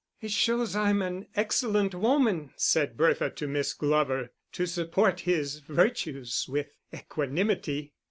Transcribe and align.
"It 0.19 0.31
shows 0.31 0.75
I'm 0.75 1.03
an 1.03 1.27
excellent 1.35 1.93
woman," 1.93 2.53
said 2.55 2.97
Bertha 2.97 3.29
to 3.35 3.45
Miss 3.47 3.75
Glover, 3.75 4.31
"to 4.53 4.65
support 4.65 5.19
his 5.19 5.59
virtues 5.59 6.47
with 6.49 6.71
equanimity." 6.91 7.93